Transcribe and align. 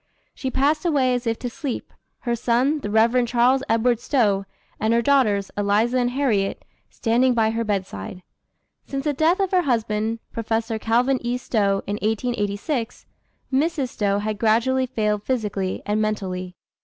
She 0.33 0.49
passed 0.49 0.83
away 0.83 1.13
as 1.13 1.27
if 1.27 1.37
to 1.37 1.47
sleep, 1.51 1.93
her 2.21 2.35
son, 2.35 2.79
the 2.79 2.89
Rev. 2.89 3.23
Charles 3.27 3.61
Edward 3.69 3.99
Stowe, 3.99 4.45
and 4.79 4.95
her 4.95 5.01
daughters, 5.03 5.51
Eliza 5.55 5.99
and 5.99 6.09
Harriet, 6.09 6.65
standing 6.89 7.35
by 7.35 7.51
her 7.51 7.63
bedside. 7.63 8.23
Since 8.87 9.03
the 9.03 9.13
death 9.13 9.39
of 9.39 9.51
her 9.51 9.61
husband, 9.61 10.17
Professor 10.31 10.79
Calvin 10.79 11.19
E. 11.21 11.37
Stowe, 11.37 11.83
in 11.85 11.97
1886, 12.01 13.05
Mrs. 13.53 13.89
Stowe 13.89 14.17
had 14.17 14.39
gradually 14.39 14.87
failed 14.87 15.21
physically 15.21 15.83
and 15.85 16.01
mentally. 16.01 16.55